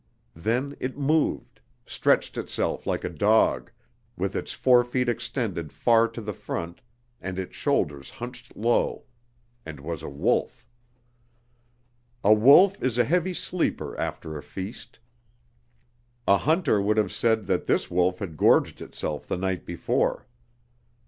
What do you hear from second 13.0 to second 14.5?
heavy sleeper after a